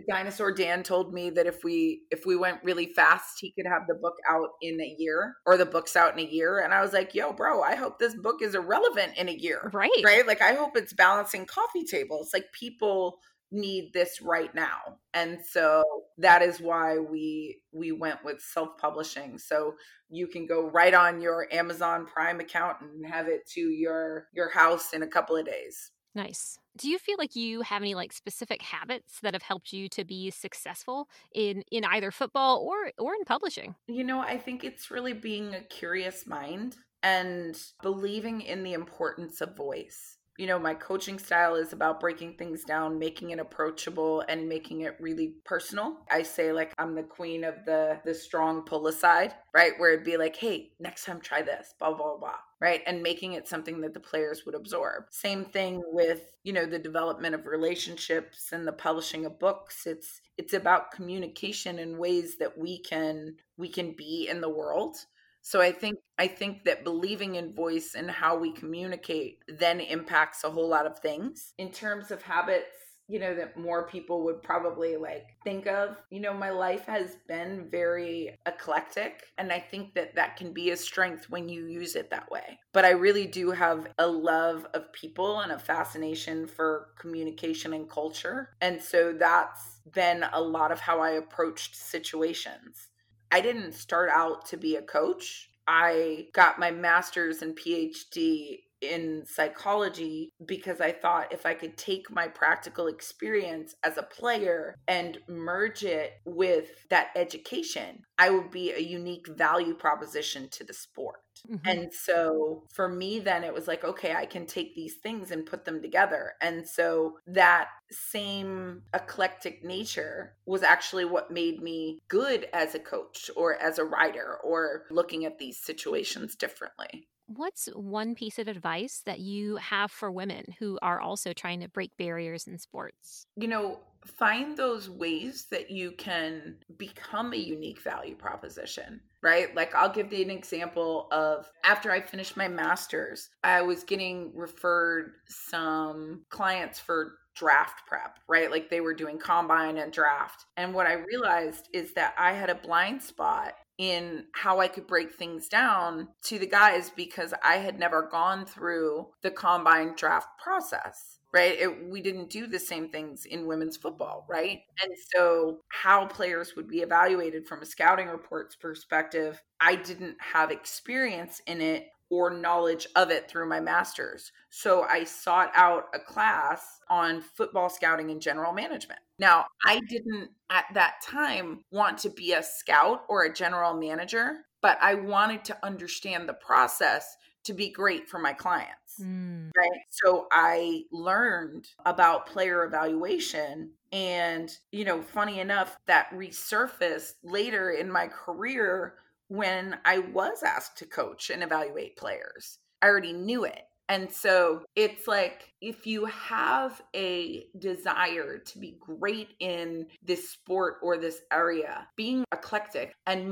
[0.09, 3.83] Dinosaur Dan told me that if we if we went really fast, he could have
[3.89, 6.59] the book out in a year or the book's out in a year.
[6.61, 9.71] And I was like, "Yo, bro, I hope this book is irrelevant in a year."
[9.73, 9.91] Right.
[10.05, 10.27] Right?
[10.27, 12.31] Like I hope it's balancing coffee tables.
[12.33, 13.19] Like people
[13.53, 14.99] need this right now.
[15.13, 15.85] And so
[16.19, 19.39] that is why we we went with self-publishing.
[19.39, 19.75] So
[20.09, 24.51] you can go right on your Amazon Prime account and have it to your your
[24.51, 25.91] house in a couple of days.
[26.15, 26.59] Nice.
[26.77, 30.05] Do you feel like you have any like specific habits that have helped you to
[30.05, 33.75] be successful in in either football or or in publishing?
[33.87, 39.41] You know, I think it's really being a curious mind and believing in the importance
[39.41, 44.25] of voice you know, my coaching style is about breaking things down, making it approachable
[44.29, 45.99] and making it really personal.
[46.11, 49.73] I say like I'm the queen of the the strong pull aside, right?
[49.79, 52.37] Where it'd be like, hey, next time try this, blah, blah, blah.
[52.61, 52.81] Right.
[52.87, 55.07] And making it something that the players would absorb.
[55.11, 59.85] Same thing with, you know, the development of relationships and the publishing of books.
[59.87, 64.97] It's it's about communication in ways that we can we can be in the world
[65.43, 70.45] so I think I think that believing in voice and how we communicate then impacts
[70.45, 71.53] a whole lot of things.
[71.59, 72.77] In terms of habits,
[73.09, 77.17] you know that more people would probably like think of you know my life has
[77.29, 81.97] been very eclectic and i think that that can be a strength when you use
[81.97, 86.47] it that way but i really do have a love of people and a fascination
[86.47, 92.89] for communication and culture and so that's been a lot of how i approached situations
[93.33, 95.49] I didn't start out to be a coach.
[95.67, 102.11] I got my master's and PhD in psychology because I thought if I could take
[102.11, 108.73] my practical experience as a player and merge it with that education, I would be
[108.73, 111.21] a unique value proposition to the sport.
[111.51, 111.69] Mm-hmm.
[111.69, 115.47] And so for me, then it was like, okay, I can take these things and
[115.47, 116.35] put them together.
[116.41, 123.31] And so that same eclectic nature was actually what made me good as a coach
[123.37, 127.09] or as a writer or looking at these situations differently.
[127.27, 131.69] What's one piece of advice that you have for women who are also trying to
[131.69, 133.27] break barriers in sports?
[133.37, 139.55] You know, find those ways that you can become a unique value proposition, right?
[139.55, 144.33] Like, I'll give you an example of after I finished my master's, I was getting
[144.35, 148.51] referred some clients for draft prep, right?
[148.51, 150.45] Like they were doing combine and draft.
[150.57, 154.87] And what I realized is that I had a blind spot in how I could
[154.87, 160.29] break things down to the guys because I had never gone through the combine draft
[160.43, 161.59] process right?
[161.59, 164.61] It, we didn't do the same things in women's football, right?
[164.83, 170.51] And so, how players would be evaluated from a scouting reports perspective, I didn't have
[170.51, 174.33] experience in it or knowledge of it through my master's.
[174.51, 179.01] So I sought out a class on football scouting and general management.
[179.19, 184.41] Now, I didn't at that time want to be a scout or a general manager,
[184.61, 189.01] but I wanted to understand the process to be great for my clients.
[189.01, 189.51] Mm.
[189.57, 189.81] Right.
[189.89, 193.71] So I learned about player evaluation.
[193.91, 198.97] And, you know, funny enough, that resurfaced later in my career
[199.33, 202.59] when I was asked to coach and evaluate players.
[202.83, 203.63] I already knew it.
[203.89, 210.77] And so it's like if you have a desire to be great in this sport
[210.83, 213.31] or this area, being eclectic and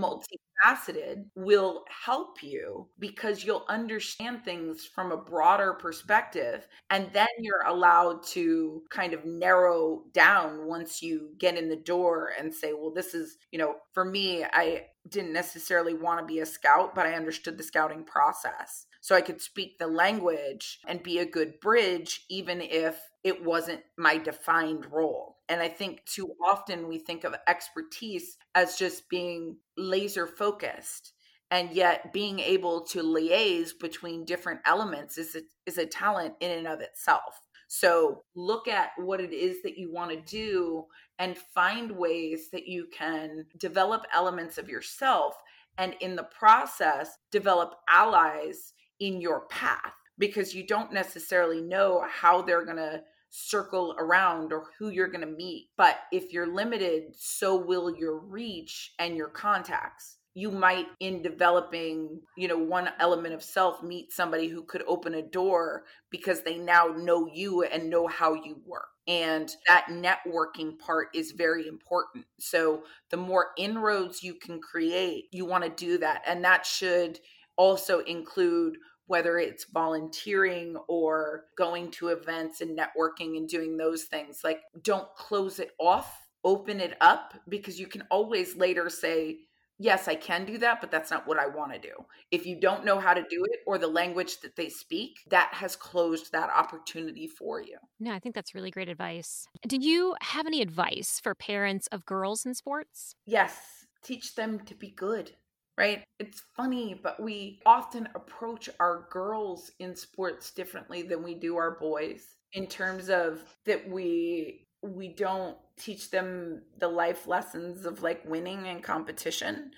[0.65, 6.67] multifaceted will help you because you'll understand things from a broader perspective.
[6.91, 12.33] And then you're allowed to kind of narrow down once you get in the door
[12.39, 16.41] and say, well, this is, you know, for me, I didn't necessarily want to be
[16.41, 21.03] a scout, but I understood the scouting process so I could speak the language and
[21.03, 25.39] be a good bridge, even if it wasn't my defined role.
[25.51, 31.13] And I think too often we think of expertise as just being laser focused.
[31.51, 36.53] And yet, being able to liaise between different elements is a, is a talent in
[36.53, 37.41] and of itself.
[37.67, 40.85] So, look at what it is that you want to do
[41.19, 45.35] and find ways that you can develop elements of yourself
[45.77, 52.43] and in the process develop allies in your path because you don't necessarily know how
[52.43, 55.69] they're going to circle around or who you're going to meet.
[55.77, 60.19] But if you're limited, so will your reach and your contacts.
[60.35, 65.15] You might, in developing, you know, one element of self, meet somebody who could open
[65.15, 68.87] a door because they now know you and know how you work.
[69.09, 72.27] And that networking part is very important.
[72.39, 76.23] So, the more inroads you can create, you want to do that.
[76.25, 77.19] And that should
[77.57, 78.77] also include
[79.11, 84.43] whether it's volunteering or going to events and networking and doing those things.
[84.45, 89.39] Like, don't close it off, open it up, because you can always later say,
[89.83, 91.95] Yes, I can do that, but that's not what I want to do.
[92.31, 95.49] If you don't know how to do it or the language that they speak, that
[95.55, 97.79] has closed that opportunity for you.
[97.99, 99.49] No, I think that's really great advice.
[99.67, 103.15] Do you have any advice for parents of girls in sports?
[103.25, 105.33] Yes, teach them to be good
[105.79, 106.05] right?
[106.19, 111.73] It's funny, but we often approach our girls in sports differently than we do our
[111.73, 118.23] boys in terms of that we we don't teach them the life lessons of like
[118.25, 119.71] winning and competition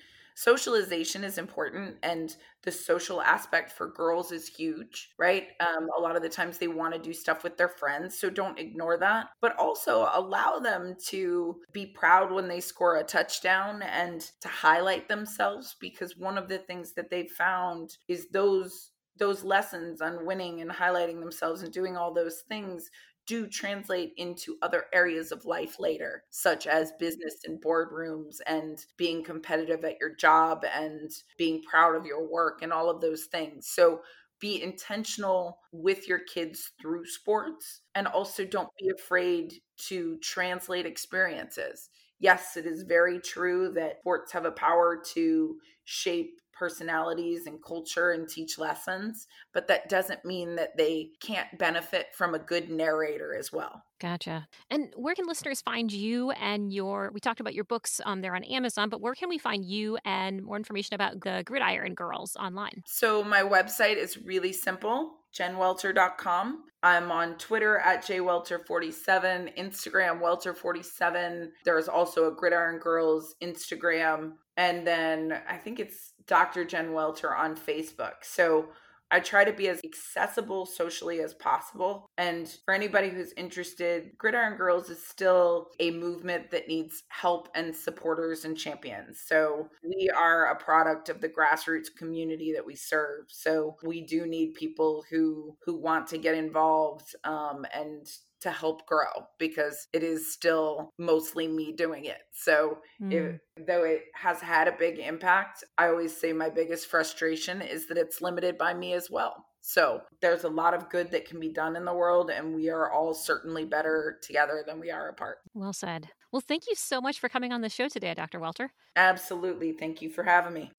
[0.42, 5.48] socialization is important and the social aspect for girls is huge right?
[5.61, 8.31] Um, a lot of the times they want to do stuff with their friends so
[8.31, 9.28] don't ignore that.
[9.40, 15.09] But also allow them to be proud when they score a touchdown and to highlight
[15.09, 20.62] themselves because one of the things that they've found is those those lessons on winning
[20.62, 22.90] and highlighting themselves and doing all those things
[23.26, 29.22] do translate into other areas of life later, such as business and boardrooms and being
[29.22, 33.68] competitive at your job and being proud of your work and all of those things.
[33.68, 34.00] So
[34.40, 41.90] be intentional with your kids through sports and also don't be afraid to translate experiences.
[42.18, 48.12] Yes, it is very true that sports have a power to shape personalities and culture
[48.12, 53.35] and teach lessons, but that doesn't mean that they can't benefit from a good narrator
[53.35, 53.83] as well.
[54.01, 54.46] Gotcha.
[54.70, 57.11] And where can listeners find you and your?
[57.12, 58.01] We talked about your books.
[58.07, 61.42] Um, they're on Amazon, but where can we find you and more information about the
[61.44, 62.85] Gridiron Girls online?
[62.87, 66.64] So my website is really simple jenwelter.com.
[66.83, 71.49] I'm on Twitter at jwelter47, Instagram welter47.
[71.64, 74.33] There's also a Gridiron Girls Instagram.
[74.57, 76.64] And then I think it's Dr.
[76.64, 78.14] Jen Welter on Facebook.
[78.23, 78.68] So
[79.12, 82.11] I try to be as accessible socially as possible.
[82.16, 87.77] And for anybody who's interested, Gridiron Girls is still a movement that needs help and
[87.77, 89.20] supporters and champions.
[89.27, 93.27] So we are a product of the grassroots community that we serve.
[93.29, 98.07] So we do need people who who want to get involved um, and
[98.42, 102.18] to help grow because it is still mostly me doing it.
[102.33, 103.12] So, mm.
[103.12, 107.87] if, though it has had a big impact, I always say my biggest frustration is
[107.88, 109.46] that it's limited by me as well.
[109.61, 112.68] So, there's a lot of good that can be done in the world, and we
[112.68, 115.38] are all certainly better together than we are apart.
[115.55, 116.09] Well said.
[116.33, 118.40] Well, thank you so much for coming on the show today, Dr.
[118.40, 118.72] Welter.
[118.96, 119.72] Absolutely.
[119.72, 120.72] Thank you for having me.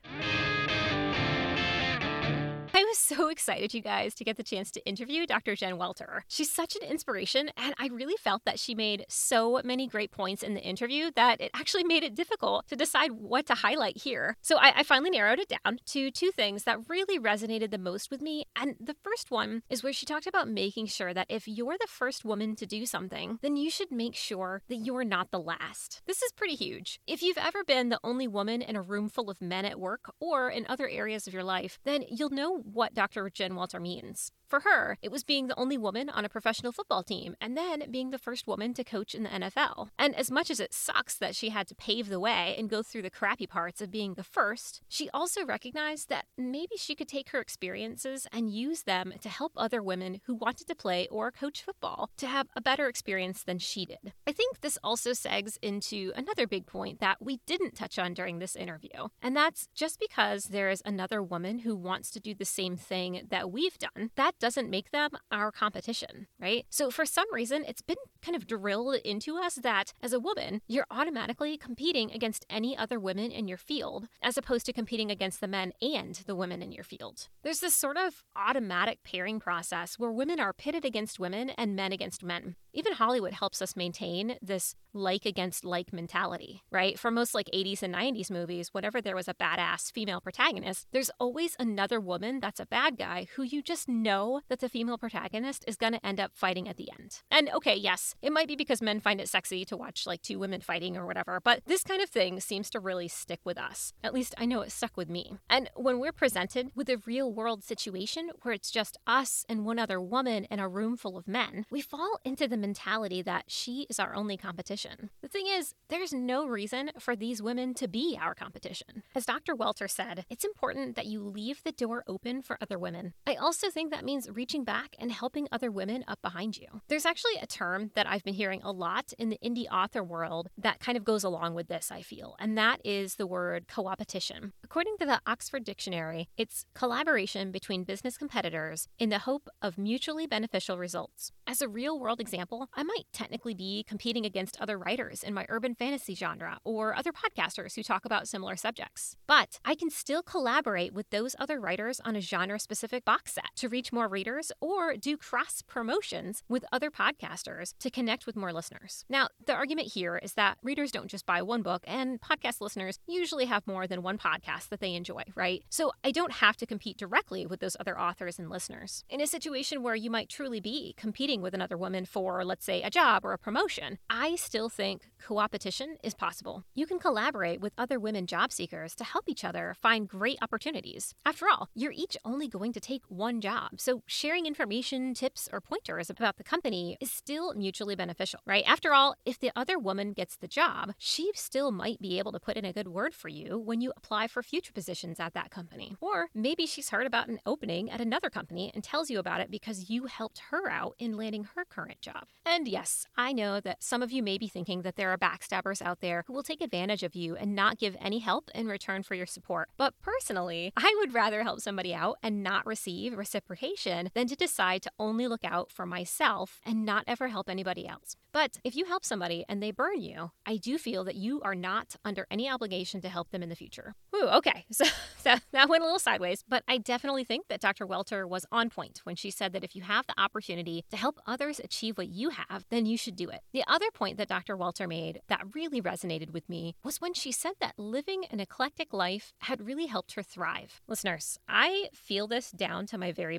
[2.83, 5.55] I was so excited, you guys, to get the chance to interview Dr.
[5.55, 6.25] Jen Welter.
[6.27, 10.43] She's such an inspiration, and I really felt that she made so many great points
[10.43, 14.35] in the interview that it actually made it difficult to decide what to highlight here.
[14.41, 18.11] So I, I finally narrowed it down to two things that really resonated the most
[18.11, 18.43] with me.
[18.53, 21.87] And the first one is where she talked about making sure that if you're the
[21.87, 26.01] first woman to do something, then you should make sure that you're not the last.
[26.05, 26.99] This is pretty huge.
[27.07, 30.13] If you've ever been the only woman in a room full of men at work
[30.19, 33.29] or in other areas of your life, then you'll know what Dr.
[33.29, 34.31] Jen Welter means.
[34.53, 37.89] For her, it was being the only woman on a professional football team and then
[37.89, 39.89] being the first woman to coach in the NFL.
[39.97, 42.83] And as much as it sucks that she had to pave the way and go
[42.83, 47.07] through the crappy parts of being the first, she also recognized that maybe she could
[47.07, 51.31] take her experiences and use them to help other women who wanted to play or
[51.31, 54.13] coach football to have a better experience than she did.
[54.27, 58.37] I think this also segs into another big point that we didn't touch on during
[58.37, 62.45] this interview, and that's just because there is another woman who wants to do the
[62.45, 66.65] same thing that we've done, that doesn't make them our competition, right?
[66.69, 70.59] So for some reason, it's been kind of drilled into us that as a woman,
[70.67, 75.39] you're automatically competing against any other women in your field, as opposed to competing against
[75.39, 77.29] the men and the women in your field.
[77.41, 81.93] There's this sort of automatic pairing process where women are pitted against women and men
[81.93, 82.57] against men.
[82.73, 86.99] Even Hollywood helps us maintain this like against like mentality, right?
[86.99, 91.11] For most like 80s and 90s movies, whenever there was a badass female protagonist, there's
[91.19, 95.63] always another woman that's a bad guy who you just know that the female protagonist
[95.67, 97.21] is going to end up fighting at the end.
[97.29, 100.39] And okay, yes, it might be because men find it sexy to watch like two
[100.39, 103.93] women fighting or whatever, but this kind of thing seems to really stick with us.
[104.03, 105.37] At least I know it stuck with me.
[105.49, 109.79] And when we're presented with a real world situation where it's just us and one
[109.79, 113.87] other woman in a room full of men, we fall into the mentality that she
[113.89, 115.09] is our only competition.
[115.21, 119.03] The thing is, there's no reason for these women to be our competition.
[119.15, 119.55] As Dr.
[119.55, 123.13] Welter said, it's important that you leave the door open for other women.
[123.25, 126.67] I also think that means reaching back and helping other women up behind you.
[126.87, 130.49] There's actually a term that I've been hearing a lot in the indie author world
[130.57, 134.53] that kind of goes along with this, I feel, and that is the word co-opetition.
[134.63, 140.27] According to the Oxford Dictionary, it's collaboration between business competitors in the hope of mutually
[140.27, 141.31] beneficial results.
[141.47, 145.33] As a real world example, example, I might technically be competing against other writers in
[145.33, 149.15] my urban fantasy genre or other podcasters who talk about similar subjects.
[149.27, 153.55] But I can still collaborate with those other writers on a genre specific box set
[153.57, 158.53] to reach more readers or do cross promotions with other podcasters to connect with more
[158.53, 159.05] listeners.
[159.09, 162.99] Now, the argument here is that readers don't just buy one book, and podcast listeners
[163.07, 165.63] usually have more than one podcast that they enjoy, right?
[165.69, 169.03] So I don't have to compete directly with those other authors and listeners.
[169.09, 172.81] In a situation where you might truly be competing with another woman for let's say,
[172.81, 176.63] a job or a promotion, I still think co-opetition is possible.
[176.73, 181.13] You can collaborate with other women job seekers to help each other find great opportunities.
[181.25, 185.61] After all, you're each only going to take one job, so sharing information, tips, or
[185.61, 188.63] pointers about the company is still mutually beneficial, right?
[188.65, 192.39] After all, if the other woman gets the job, she still might be able to
[192.39, 195.51] put in a good word for you when you apply for future positions at that
[195.51, 195.95] company.
[196.01, 199.51] Or maybe she's heard about an opening at another company and tells you about it
[199.51, 202.25] because you helped her out in landing her current job.
[202.45, 205.81] And yes, I know that some of you may be thinking that there are backstabbers
[205.81, 209.03] out there who will take advantage of you and not give any help in return
[209.03, 209.69] for your support.
[209.77, 214.81] But personally, I would rather help somebody out and not receive reciprocation than to decide
[214.83, 218.15] to only look out for myself and not ever help anybody else.
[218.31, 221.53] But if you help somebody and they burn you, I do feel that you are
[221.53, 223.93] not under any obligation to help them in the future.
[224.15, 224.65] Ooh, okay.
[224.73, 224.85] So,
[225.23, 227.85] so that went a little sideways, but I definitely think that Dr.
[227.85, 231.19] Welter was on point when she said that if you have the opportunity to help
[231.27, 233.41] others achieve what you have, then you should do it.
[233.53, 234.57] The other point that Dr.
[234.57, 238.93] Welter made that really resonated with me was when she said that living an eclectic
[238.93, 240.81] life had really helped her thrive.
[240.87, 243.37] Listeners, I feel this down to my very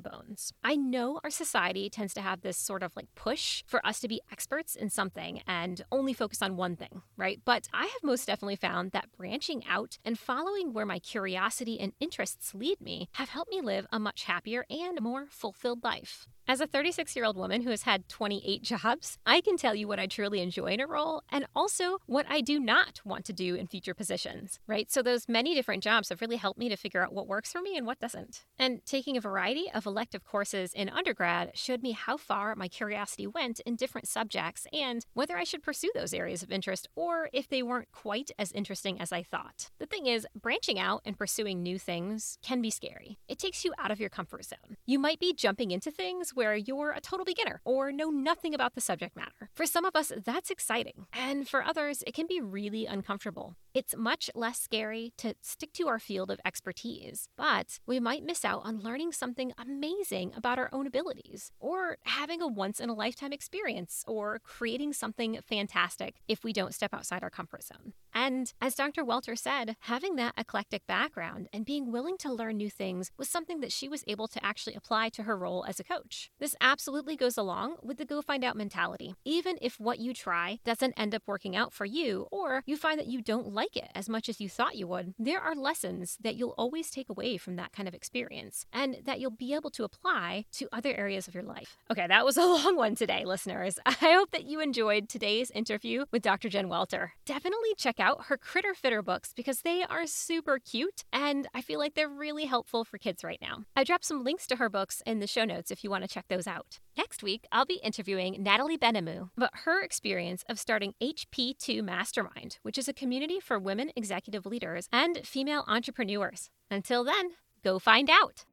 [0.63, 4.07] I know our society tends to have this sort of like push for us to
[4.07, 7.39] be experts in something and only focus on one thing, right?
[7.45, 11.93] But I have most definitely found that branching out and following where my curiosity and
[11.99, 16.27] interests lead me have helped me live a much happier and more fulfilled life.
[16.47, 19.87] As a 36 year old woman who has had 28 jobs, I can tell you
[19.87, 23.33] what I truly enjoy in a role and also what I do not want to
[23.33, 24.91] do in future positions, right?
[24.91, 27.61] So, those many different jobs have really helped me to figure out what works for
[27.61, 28.45] me and what doesn't.
[28.59, 33.25] And taking a variety of elective courses in undergrad showed me how far my curiosity
[33.25, 37.49] went in different subjects and whether I should pursue those areas of interest or if
[37.49, 39.71] they weren't quite as interesting as I thought.
[39.79, 43.17] The thing is, branching out and pursuing new things can be scary.
[43.27, 44.77] It takes you out of your comfort zone.
[44.85, 48.75] You might be jumping into things where you're a total beginner or know nothing about
[48.75, 49.49] the subject matter.
[49.53, 53.55] For some of us, that's exciting, and for others, it can be really uncomfortable.
[53.73, 58.45] It's much less scary to stick to our field of expertise, but we might miss
[58.45, 62.93] out on learning something amazing about our own abilities, or having a once in a
[62.93, 67.93] lifetime experience, or creating something fantastic if we don't step outside our comfort zone.
[68.13, 69.03] And as Dr.
[69.03, 73.59] Welter said, having that eclectic background and being willing to learn new things was something
[73.59, 76.24] that she was able to actually apply to her role as a coach.
[76.39, 79.15] This absolutely goes along with the go find out mentality.
[79.23, 82.99] Even if what you try doesn't end up working out for you, or you find
[82.99, 86.17] that you don't like it as much as you thought you would, there are lessons
[86.21, 89.69] that you'll always take away from that kind of experience and that you'll be able
[89.71, 91.77] to apply to other areas of your life.
[91.91, 93.79] Okay, that was a long one today, listeners.
[93.85, 96.49] I hope that you enjoyed today's interview with Dr.
[96.49, 97.13] Jen Welter.
[97.25, 101.79] Definitely check out her Critter Fitter books because they are super cute and I feel
[101.79, 103.63] like they're really helpful for kids right now.
[103.75, 106.13] I dropped some links to her books in the show notes if you want to
[106.15, 106.79] check those out.
[106.97, 112.77] Next week, I'll be interviewing Natalie Benamou about her experience of starting HP2 Mastermind, which
[112.77, 116.49] is a community for women executive leaders and female entrepreneurs.
[116.71, 117.31] Until then,
[117.63, 118.45] go find out.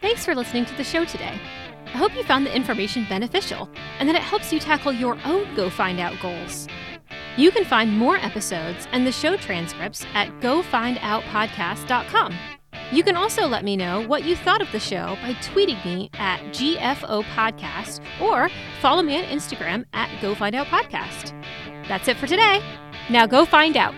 [0.00, 1.38] Thanks for listening to the show today.
[1.86, 3.68] I hope you found the information beneficial
[3.98, 6.66] and that it helps you tackle your own Go Find Out goals.
[7.36, 12.34] You can find more episodes and the show transcripts at gofindoutpodcast.com.
[12.94, 16.10] You can also let me know what you thought of the show by tweeting me
[16.14, 18.48] at GFO Podcast or
[18.80, 21.34] follow me on Instagram at Go Find Out Podcast.
[21.88, 22.62] That's it for today.
[23.10, 23.96] Now go find out.